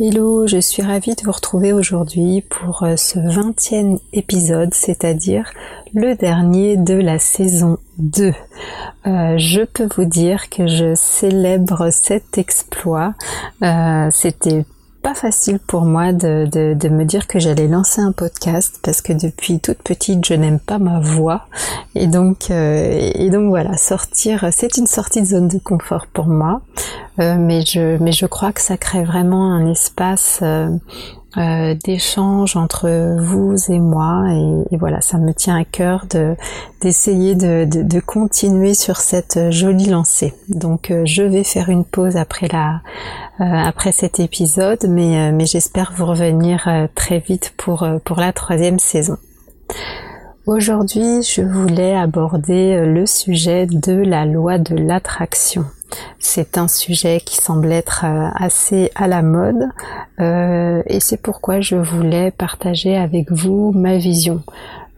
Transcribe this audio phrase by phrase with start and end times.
[0.00, 5.52] Hello, je suis ravie de vous retrouver aujourd'hui pour euh, ce 20e épisode, c'est-à-dire
[5.94, 8.32] le dernier de la saison 2.
[9.06, 13.14] Euh, je peux vous dire que je célèbre cet exploit.
[13.62, 14.64] Euh, C'était
[15.04, 19.12] pas facile pour moi de, de, me dire que j'allais lancer un podcast parce que
[19.12, 21.46] depuis toute petite je n'aime pas ma voix.
[21.94, 26.26] Et donc euh, et donc voilà sortir c'est une sortie de zone de confort pour
[26.26, 26.62] moi.
[27.20, 30.42] Euh, mais je mais je crois que ça crée vraiment un espace
[31.36, 34.24] euh, d'échange entre vous et moi.
[34.70, 36.36] Et, voilà ça me tient à cœur de
[36.80, 40.34] d'essayer de, de, continuer sur cette jolie lancée.
[40.48, 42.80] Donc euh, je vais faire une pause après la
[43.40, 48.78] euh, après cet épisode mais mais j'espère vous revenir très vite pour pour la troisième
[48.78, 49.16] saison
[50.46, 55.64] Aujourd'hui, je voulais aborder le sujet de la loi de l'attraction.
[56.18, 59.70] C'est un sujet qui semble être euh, assez à la mode
[60.20, 64.42] euh, et c'est pourquoi je voulais partager avec vous ma vision.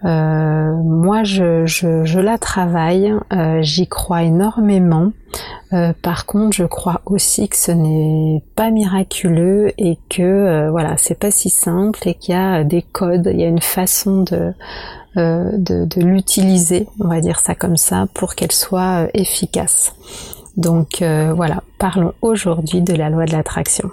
[0.05, 3.15] Euh, moi, je, la travaille,
[3.61, 5.13] j'y crois énormément.
[6.03, 11.31] Par contre, je crois aussi que ce n'est pas miraculeux et que voilà, c'est pas
[11.31, 14.53] si simple et qu'il y a des codes, il y a une façon de
[15.17, 19.95] de l'utiliser, on va dire ça comme ça, pour qu'elle soit efficace.
[20.57, 23.91] Donc euh, voilà, parlons aujourd'hui de la loi de l'attraction.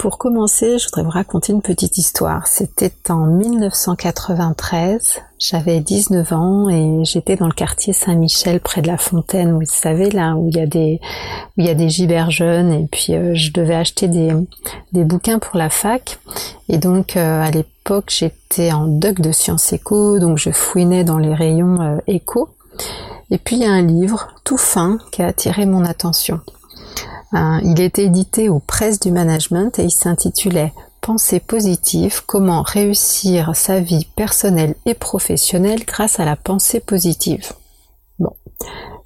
[0.00, 2.46] Pour commencer, je voudrais vous raconter une petite histoire.
[2.46, 8.96] C'était en 1993, j'avais 19 ans et j'étais dans le quartier Saint-Michel près de la
[8.96, 12.30] fontaine, vous savez là où il y a des où il y a des gibers
[12.30, 14.32] jeunes et puis euh, je devais acheter des,
[15.04, 16.18] bouquins pour la fac.
[16.70, 20.18] Et donc euh, à l'époque j'étais en doc de sciences éco.
[20.18, 22.48] Donc je fouinais dans les rayons éco.
[23.30, 26.40] Et puis il y a un livre tout fin qui a attiré mon attention.
[27.34, 33.56] Euh, il était édité aux presses du management et il s'intitulait Pensée positive, comment réussir
[33.56, 37.52] sa vie personnelle et professionnelle grâce à la pensée positive.
[38.18, 38.36] Bon.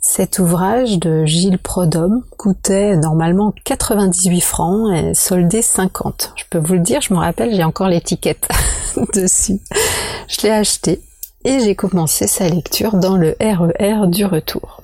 [0.00, 6.32] Cet ouvrage de Gilles Prodhomme coûtait normalement 98 francs et soldé 50.
[6.34, 8.48] Je peux vous le dire, je me rappelle, j'ai encore l'étiquette
[9.14, 9.60] dessus.
[10.28, 11.00] Je l'ai acheté
[11.44, 14.82] et j'ai commencé sa lecture dans le RER e du retour.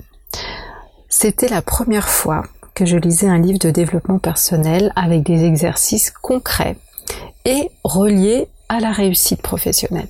[1.09, 2.43] C'était la première fois
[2.73, 6.77] que je lisais un livre de développement personnel avec des exercices concrets
[7.45, 10.09] et reliés à la réussite professionnelle.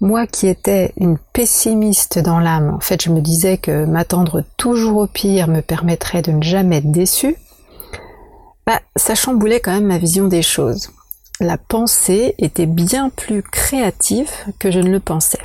[0.00, 4.96] Moi qui étais une pessimiste dans l'âme, en fait je me disais que m'attendre toujours
[4.98, 7.36] au pire me permettrait de ne jamais être déçu,
[8.66, 10.90] bah, ça chamboulait quand même ma vision des choses
[11.40, 15.40] la pensée était bien plus créative que je ne le pensais.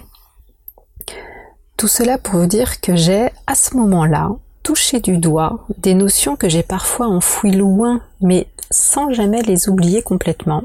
[1.78, 4.30] Tout cela pour vous dire que j'ai, à ce moment-là,
[4.66, 10.02] touché du doigt des notions que j'ai parfois enfouies loin, mais sans jamais les oublier
[10.02, 10.64] complètement,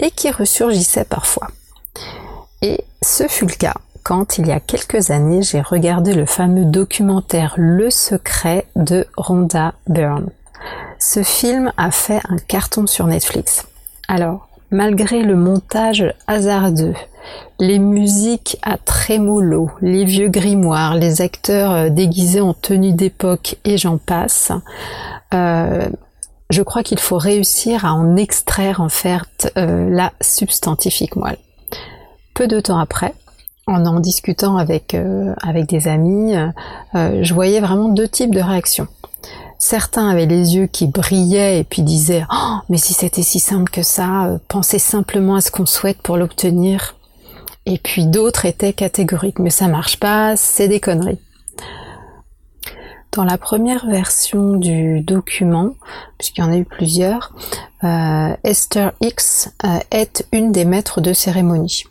[0.00, 1.48] et qui ressurgissaient parfois.
[2.62, 6.64] Et ce fut le cas quand, il y a quelques années, j'ai regardé le fameux
[6.64, 10.30] documentaire Le secret de Rhonda Byrne.
[10.98, 13.66] Ce film a fait un carton sur Netflix.
[14.08, 16.94] Alors, malgré le montage hasardeux,
[17.60, 23.78] les musiques à trémolo, les vieux grimoires, les acteurs euh, déguisés en tenue d'époque et
[23.78, 24.50] j'en passe,
[25.34, 25.86] euh,
[26.50, 31.38] je crois qu'il faut réussir à en extraire en fait euh, la substantifique moelle.
[32.34, 33.14] Peu de temps après,
[33.66, 34.96] en en discutant avec,
[35.42, 36.34] avec des amis,
[36.94, 38.88] je voyais vraiment deux types de réactions.
[39.64, 43.70] Certains avaient les yeux qui brillaient et puis disaient oh, mais si c'était si simple
[43.70, 46.96] que ça, euh, pensez simplement à ce qu'on souhaite pour l'obtenir.
[47.64, 51.20] Et puis d'autres étaient catégoriques mais ça marche pas, c'est des conneries.
[53.12, 55.74] Dans la première version du document,
[56.18, 57.32] puisqu'il y en a eu plusieurs,
[57.84, 61.84] euh, Esther X euh, est une des maîtres de cérémonie.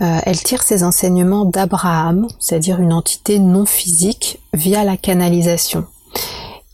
[0.00, 5.86] elle tire ses enseignements d'Abraham, c'est-à-dire une entité non physique, via la canalisation.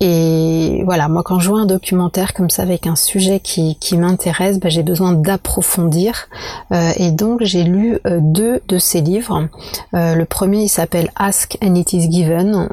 [0.00, 3.96] Et voilà, moi quand je vois un documentaire comme ça avec un sujet qui, qui
[3.96, 6.28] m'intéresse, bah, j'ai besoin d'approfondir.
[6.72, 9.48] Euh, et donc j'ai lu euh, deux de ses livres.
[9.94, 12.68] Euh, le premier il s'appelle Ask and It Is Given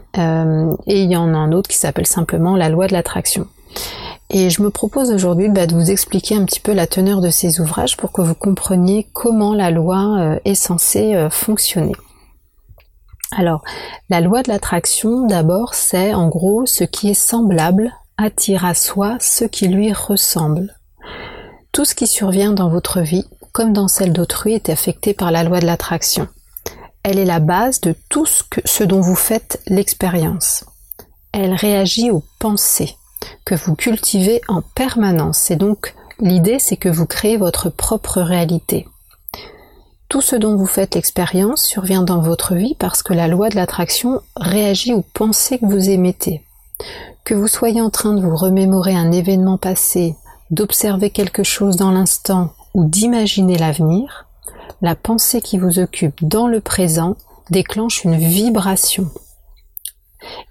[0.87, 3.47] et il y en a un autre qui s'appelle simplement La loi de l'attraction.
[4.29, 7.29] Et je me propose aujourd'hui bah, de vous expliquer un petit peu la teneur de
[7.29, 11.93] ces ouvrages pour que vous compreniez comment la loi euh, est censée euh, fonctionner.
[13.35, 13.63] Alors,
[14.09, 19.17] la loi de l'attraction, d'abord, c'est en gros ce qui est semblable attire à soi
[19.19, 20.75] ce qui lui ressemble.
[21.71, 25.43] Tout ce qui survient dans votre vie, comme dans celle d'autrui, est affecté par la
[25.43, 26.27] loi de l'attraction.
[27.01, 30.65] Elle est la base de tout ce, ce dont vous faites l'expérience.
[31.31, 32.95] Elle réagit aux pensées
[33.45, 35.49] que vous cultivez en permanence.
[35.49, 38.87] Et donc, l'idée, c'est que vous créez votre propre réalité.
[40.13, 43.55] Tout ce dont vous faites l'expérience survient dans votre vie parce que la loi de
[43.55, 46.43] l'attraction réagit aux pensées que vous émettez.
[47.25, 50.15] Que vous soyez en train de vous remémorer un événement passé,
[50.51, 54.27] d'observer quelque chose dans l'instant ou d'imaginer l'avenir,
[54.83, 57.15] la pensée qui vous occupe dans le présent
[57.49, 59.09] déclenche une vibration.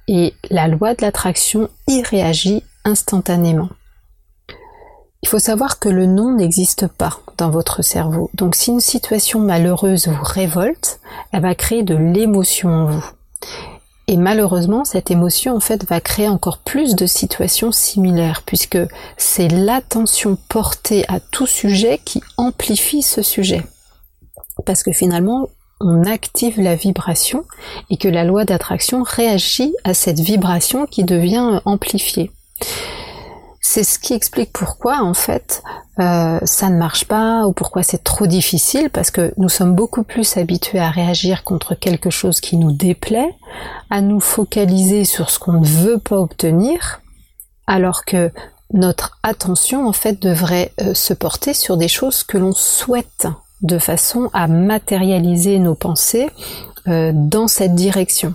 [0.08, 3.68] Et la loi de l'attraction y réagit instantanément.
[5.22, 8.30] Il faut savoir que le non n'existe pas dans votre cerveau.
[8.34, 11.00] Donc si une situation malheureuse vous révolte,
[11.32, 13.04] elle va créer de l'émotion en vous.
[14.08, 18.78] Et malheureusement, cette émotion, en fait, va créer encore plus de situations similaires, puisque
[19.16, 23.62] c'est l'attention portée à tout sujet qui amplifie ce sujet.
[24.66, 25.48] Parce que finalement,
[25.80, 27.44] on active la vibration
[27.90, 32.30] et que la loi d'attraction réagit à cette vibration qui devient amplifiée.
[33.64, 35.62] C'est ce qui explique pourquoi en fait
[36.00, 40.02] euh, ça ne marche pas ou pourquoi c'est trop difficile parce que nous sommes beaucoup
[40.02, 43.34] plus habitués à réagir contre quelque chose qui nous déplaît,
[43.88, 47.00] à nous focaliser sur ce qu'on ne veut pas obtenir,
[47.68, 48.32] alors que
[48.72, 53.28] notre attention en fait devrait euh, se porter sur des choses que l'on souhaite
[53.60, 56.28] de façon à matérialiser nos pensées
[56.88, 58.34] euh, dans cette direction.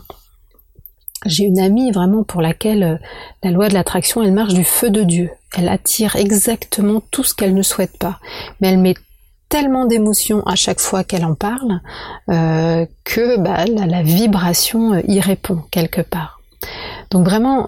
[1.26, 2.98] J'ai une amie vraiment pour laquelle euh,
[3.44, 5.32] la loi de l'attraction, elle marche du feu de Dieu.
[5.58, 8.20] Elle attire exactement tout ce qu'elle ne souhaite pas.
[8.62, 8.94] Mais elle met
[9.50, 11.82] tellement d'émotions à chaque fois qu'elle en parle
[12.30, 16.42] euh, que bah, la, vibration euh, y répond quelque part.
[17.12, 17.68] Donc vraiment,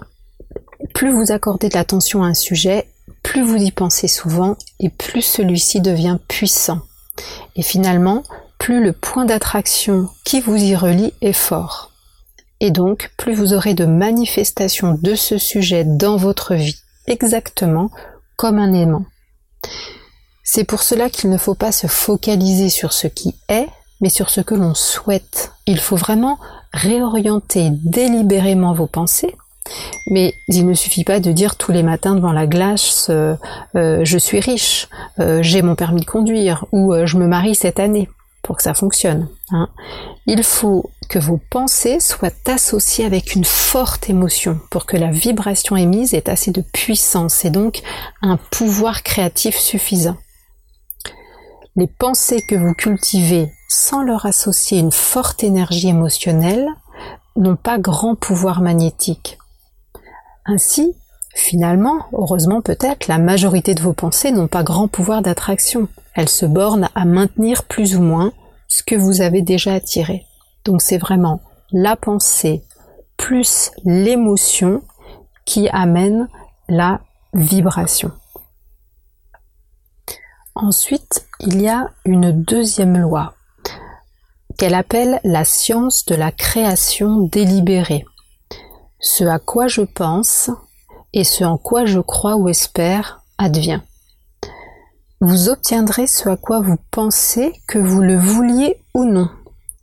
[0.94, 2.86] plus vous accordez de l'attention à un sujet,
[3.22, 6.80] plus vous y pensez souvent et plus celui-ci devient puissant.
[7.56, 8.22] Et finalement,
[8.58, 11.89] plus le point d'attraction qui vous y relie est fort.
[12.60, 16.76] Et donc, plus vous aurez de manifestations de ce sujet dans votre vie,
[17.06, 17.90] exactement
[18.36, 19.04] comme un aimant.
[20.44, 23.68] C'est pour cela qu'il ne faut pas se focaliser sur ce qui est,
[24.00, 25.52] mais sur ce que l'on souhaite.
[25.66, 26.38] Il faut vraiment
[26.72, 29.34] réorienter délibérément vos pensées.
[30.08, 33.36] Mais il ne suffit pas de dire tous les matins devant la glace euh,
[33.76, 34.88] euh, je suis riche,
[35.20, 38.08] euh, j'ai mon permis de conduire ou je me marie cette année
[38.42, 39.28] pour que ça fonctionne.
[39.52, 39.68] Hein.
[40.26, 45.76] Il faut que vos pensées soient associées avec une forte émotion pour que la vibration
[45.76, 47.82] émise ait assez de puissance et donc
[48.22, 50.16] un pouvoir créatif suffisant.
[51.76, 56.68] Les pensées que vous cultivez sans leur associer une forte énergie émotionnelle
[57.36, 59.38] n'ont pas grand pouvoir magnétique.
[60.44, 60.94] Ainsi,
[61.34, 65.88] finalement, heureusement peut-être, la majorité de vos pensées n'ont pas grand pouvoir d'attraction.
[66.14, 68.32] Elles se bornent à maintenir plus ou moins
[68.70, 70.24] ce que vous avez déjà attiré.
[70.64, 72.64] Donc c'est vraiment la pensée
[73.18, 74.82] plus l'émotion
[75.44, 76.28] qui amène
[76.68, 77.00] la
[77.34, 78.12] vibration.
[80.54, 83.34] Ensuite, il y a une deuxième loi
[84.56, 88.04] qu'elle appelle la science de la création délibérée.
[89.00, 90.50] Ce à quoi je pense
[91.12, 93.80] et ce en quoi je crois ou espère advient
[95.20, 99.28] vous obtiendrez ce à quoi vous pensez que vous le vouliez ou non.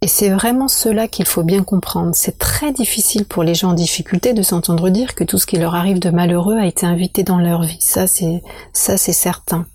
[0.01, 2.11] Et c'est vraiment cela qu'il faut bien comprendre.
[2.13, 5.57] C'est très difficile pour les gens en difficulté de s'entendre dire que tout ce qui
[5.57, 7.81] leur arrive de malheureux a été invité dans leur vie.
[7.81, 8.41] Ça, c'est,
[8.73, 9.65] ça, c'est certain.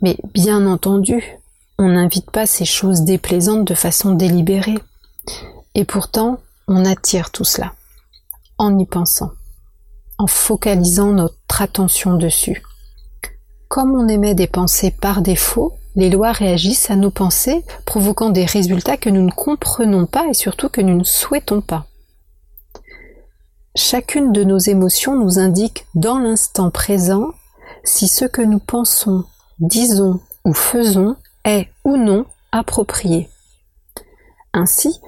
[0.00, 1.22] Mais bien entendu,
[1.78, 4.78] on n'invite pas ces choses déplaisantes de façon délibérée.
[5.74, 6.38] Et pourtant,
[6.68, 7.72] on attire tout cela.
[8.58, 9.32] En y pensant.
[10.18, 12.62] En focalisant notre attention dessus
[13.72, 18.44] comme on émet des pensées par défaut, les lois réagissent à nos pensées, provoquant des
[18.44, 21.86] résultats que nous ne comprenons pas et surtout que nous ne souhaitons pas.
[23.74, 27.28] Chacune de nos émotions nous indique dans l'instant présent
[27.82, 29.24] si ce que nous pensons,
[29.58, 33.30] disons ou faisons est ou non approprié.
[34.52, 35.00] Ainsi,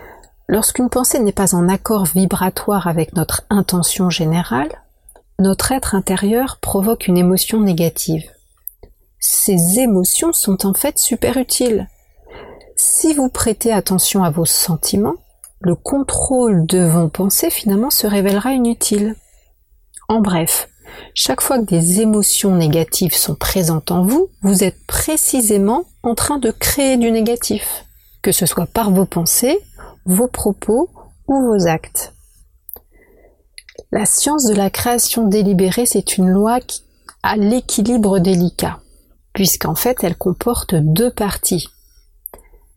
[0.48, 4.70] lorsqu'une pensée n'est pas en accord vibratoire avec notre intention générale,
[5.38, 8.24] notre être intérieur provoque une émotion négative
[9.26, 11.88] ces émotions sont en fait super utiles.
[12.76, 15.14] Si vous prêtez attention à vos sentiments,
[15.60, 19.16] le contrôle de vos pensées finalement se révélera inutile.
[20.08, 20.68] En bref,
[21.14, 26.36] chaque fois que des émotions négatives sont présentes en vous, vous êtes précisément en train
[26.36, 27.86] de créer du négatif,
[28.20, 29.58] que ce soit par vos pensées,
[30.04, 30.90] vos propos
[31.28, 32.12] ou vos actes.
[33.90, 36.82] La science de la création délibérée, c'est une loi qui
[37.22, 38.80] a l'équilibre délicat,
[39.34, 41.68] puisqu'en fait elle comporte deux parties.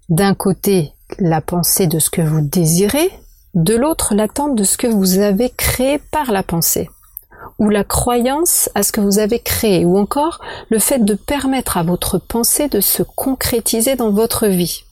[0.10, 3.10] D'un côté, la pensée de ce que vous désirez,
[3.54, 6.90] de l'autre, l'attente de ce que vous avez créé par la pensée,
[7.60, 11.78] ou la croyance à ce que vous avez créé, ou encore le fait de permettre
[11.78, 14.84] à votre pensée de se concrétiser dans votre vie.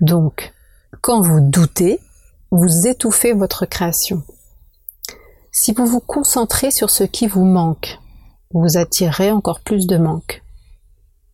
[0.00, 0.52] Donc,
[1.00, 2.00] quand vous doutez,
[2.50, 4.22] vous étouffez votre création.
[5.52, 7.99] Si vous vous concentrez sur ce qui vous manque,
[8.52, 10.42] vous attirerez encore plus de manque.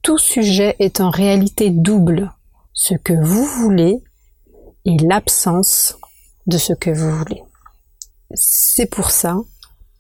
[0.03, 2.33] Tout sujet est en réalité double,
[2.73, 4.03] ce que vous voulez
[4.85, 5.97] et l'absence
[6.47, 7.43] de ce que vous voulez.
[8.35, 9.37] C'est pour ça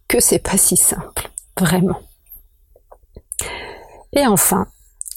[0.08, 2.00] que c'est pas si simple, vraiment.
[4.12, 4.66] Et enfin,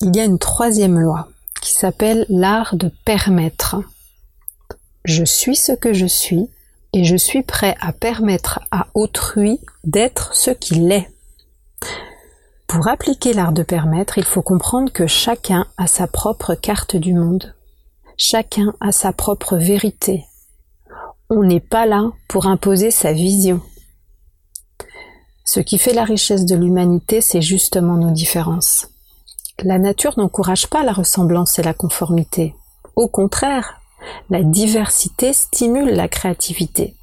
[0.01, 1.27] il y a une troisième loi
[1.62, 3.77] qui s'appelle l'art de permettre.
[5.06, 6.50] Je suis ce que je suis
[6.94, 11.10] et je suis prêt à permettre à autrui d'être ce qu'il est.
[12.70, 17.16] Pour appliquer l'art de permettre, il faut comprendre que chacun a sa propre carte du
[17.16, 17.56] monde.
[18.16, 20.26] Chacun a sa propre vérité.
[21.32, 23.60] On n'est pas là pour imposer sa vision.
[25.46, 28.88] Ce qui fait la richesse de l'humanité, c'est justement nos différences.
[29.64, 32.54] La nature n'encourage pas la ressemblance et la conformité.
[32.96, 33.82] Au contraire,
[34.30, 36.96] la diversité stimule la créativité.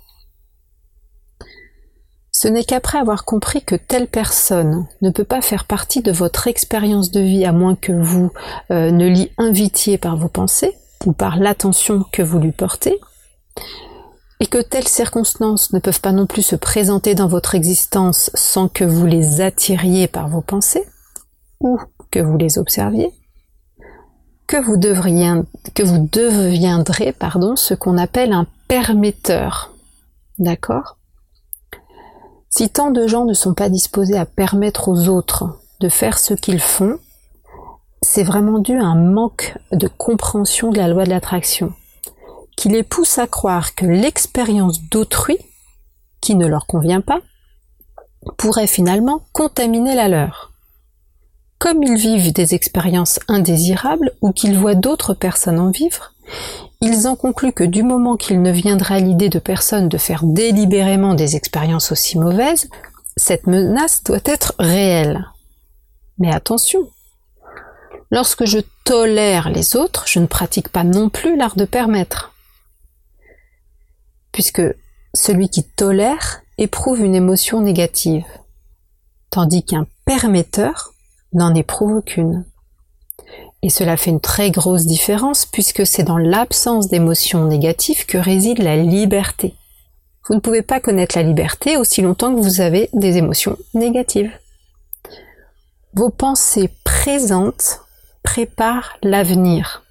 [2.38, 6.48] Ce n'est qu'après avoir compris que telle personne ne peut pas faire partie de votre
[6.48, 8.30] expérience de vie à moins que vous
[8.70, 10.76] euh, ne l'y invitiez par vos pensées
[11.06, 13.00] ou par l'attention que vous lui portez,
[14.40, 18.68] et que telles circonstances ne peuvent pas non plus se présenter dans votre existence sans
[18.68, 20.84] que vous les attiriez par vos pensées,
[21.60, 23.14] ou que vous les observiez,
[24.46, 29.72] que vous, que vous deviendrez pardon, ce qu'on appelle un permetteur.
[30.38, 30.98] D'accord?
[32.56, 36.32] Si tant de gens ne sont pas disposés à permettre aux autres de faire ce
[36.32, 36.98] qu'ils font,
[38.00, 41.74] c'est vraiment dû à un manque de compréhension de la loi de l'attraction,
[42.56, 45.36] qui les pousse à croire que l'expérience d'autrui,
[46.22, 47.20] qui ne leur convient pas,
[48.38, 50.54] pourrait finalement contaminer la leur
[51.58, 56.12] comme ils vivent des expériences indésirables ou qu'ils voient d'autres personnes en vivre,
[56.80, 61.14] ils en concluent que du moment qu'il ne viendra l'idée de personne de faire délibérément
[61.14, 62.68] des expériences aussi mauvaises,
[63.16, 65.26] cette menace doit être réelle.
[66.18, 66.90] Mais attention,
[68.10, 72.34] lorsque je tolère les autres, je ne pratique pas non plus l'art de permettre.
[74.32, 74.62] Puisque
[75.14, 78.26] celui qui tolère éprouve une émotion négative,
[79.30, 80.92] tandis qu'un permetteur
[81.32, 82.44] n'en éprouve aucune.
[83.62, 88.58] Et cela fait une très grosse différence puisque c'est dans l'absence d'émotions négatives que réside
[88.58, 89.54] la liberté.
[90.28, 94.32] Vous ne pouvez pas connaître la liberté aussi longtemps que vous avez des émotions négatives.
[95.94, 97.80] Vos pensées présentes
[98.22, 99.84] préparent l'avenir.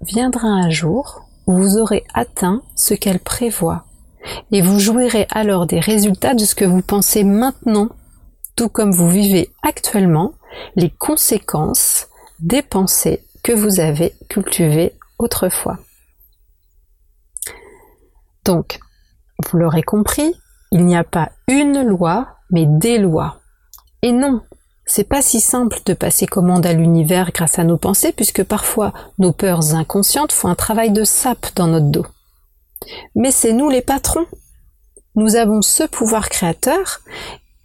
[0.00, 3.84] Viendra un jour où vous aurez atteint ce qu'elles prévoient
[4.50, 7.88] et vous jouirez alors des résultats de ce que vous pensez maintenant
[8.56, 10.32] tout comme vous vivez actuellement
[10.76, 15.78] les conséquences des pensées que vous avez cultivées autrefois.
[18.44, 18.80] Donc,
[19.44, 20.34] vous l'aurez compris,
[20.70, 23.40] il n'y a pas une loi, mais des lois.
[24.02, 24.40] Et non,
[24.84, 28.92] c'est pas si simple de passer commande à l'univers grâce à nos pensées, puisque parfois
[29.18, 32.06] nos peurs inconscientes font un travail de sape dans notre dos.
[33.14, 34.26] Mais c'est nous les patrons.
[35.14, 37.00] Nous avons ce pouvoir créateur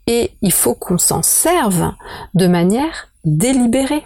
[0.07, 1.93] et il faut qu'on s'en serve
[2.33, 4.05] de manière délibérée.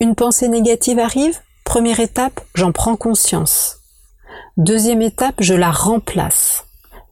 [0.00, 3.78] Une pensée négative arrive, première étape, j'en prends conscience.
[4.56, 6.64] Deuxième étape, je la remplace.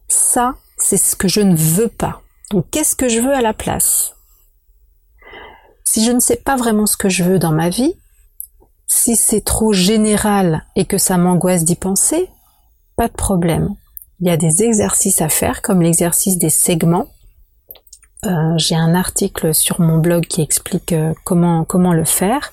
[0.09, 2.21] Ça, c'est ce que je ne veux pas.
[2.51, 4.13] Donc qu'est-ce que je veux à la place?
[5.83, 7.95] Si je ne sais pas vraiment ce que je veux dans ma vie,
[8.87, 12.29] si c'est trop général et que ça m'angoisse d'y penser,
[12.95, 13.69] pas de problème.
[14.19, 17.07] Il y a des exercices à faire comme l'exercice des segments
[18.25, 22.51] euh, j'ai un article sur mon blog qui explique euh, comment comment le faire.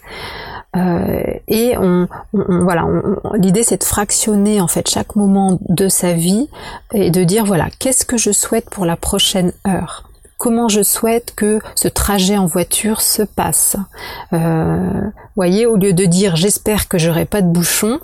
[0.76, 2.86] Euh, et on, voilà,
[3.34, 6.48] l'idée c'est de fractionner en fait chaque moment de sa vie
[6.92, 10.08] et de dire voilà qu'est-ce que je souhaite pour la prochaine heure?
[10.38, 13.76] Comment je souhaite que ce trajet en voiture se passe?
[14.32, 15.02] Euh,
[15.36, 17.98] voyez, au lieu de dire j'espère que j'aurai pas de bouchon,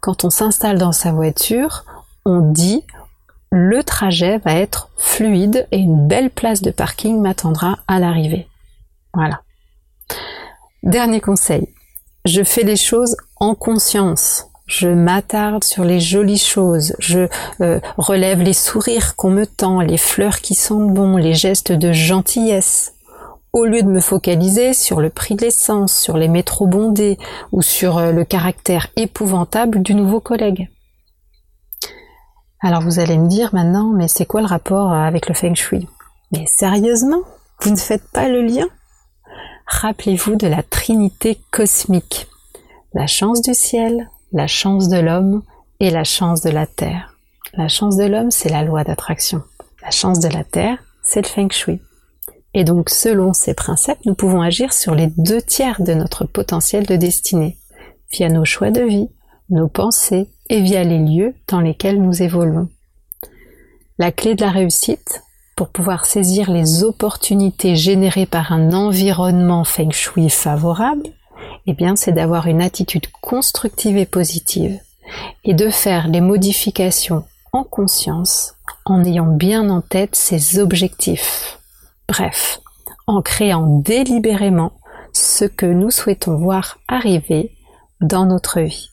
[0.00, 1.84] quand on s'installe dans sa voiture,
[2.24, 2.82] on dit
[3.50, 8.48] le trajet va être fluide et une belle place de parking m'attendra à l'arrivée.
[9.14, 9.40] Voilà.
[10.82, 11.68] Dernier conseil,
[12.24, 14.46] je fais les choses en conscience.
[14.66, 17.28] Je m'attarde sur les jolies choses, je
[17.60, 21.92] euh, relève les sourires qu'on me tend, les fleurs qui sentent bon, les gestes de
[21.92, 22.94] gentillesse.
[23.52, 27.16] Au lieu de me focaliser sur le prix de l'essence, sur les métros bondés
[27.52, 30.68] ou sur euh, le caractère épouvantable du nouveau collègue.
[32.66, 35.86] Alors vous allez me dire maintenant, mais c'est quoi le rapport avec le feng shui?
[36.32, 37.20] Mais sérieusement,
[37.60, 38.66] vous ne faites pas le lien?
[39.68, 42.26] Rappelez-vous de la trinité cosmique.
[42.92, 45.44] La chance du ciel, la chance de l'homme
[45.78, 47.14] et la chance de la terre.
[47.54, 49.44] La chance de l'homme, c'est la loi d'attraction.
[49.80, 51.80] La chance de la terre, c'est le feng shui.
[52.52, 56.84] Et donc, selon ces principes, nous pouvons agir sur les deux tiers de notre potentiel
[56.84, 57.58] de destinée,
[58.10, 59.08] via nos choix de vie,
[59.50, 62.68] nos pensées et via les lieux dans lesquels nous évoluons.
[63.98, 65.22] La clé de la réussite,
[65.56, 71.08] pour pouvoir saisir les opportunités générées par un environnement feng shui favorable,
[71.66, 74.78] eh bien, c'est d'avoir une attitude constructive et positive
[75.44, 81.58] et de faire les modifications en conscience en ayant bien en tête ses objectifs.
[82.08, 82.60] Bref,
[83.06, 84.72] en créant délibérément
[85.12, 87.56] ce que nous souhaitons voir arriver
[88.00, 88.90] dans notre vie.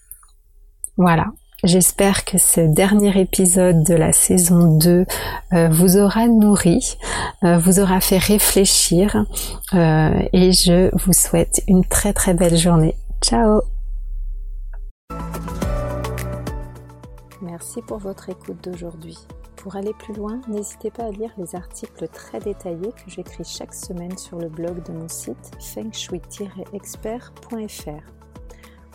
[0.97, 1.27] Voilà,
[1.63, 5.05] J'espère que ce dernier épisode de la saison 2
[5.53, 6.97] euh, vous aura nourri,
[7.43, 9.25] euh, vous aura fait réfléchir
[9.73, 12.97] euh, et je vous souhaite une très très belle journée.
[13.21, 13.61] Ciao
[17.41, 19.17] Merci pour votre écoute d'aujourd'hui.
[19.55, 23.73] Pour aller plus loin, n'hésitez pas à lire les articles très détaillés que j'écris chaque
[23.73, 28.22] semaine sur le blog de mon site fengshui-expert.fr.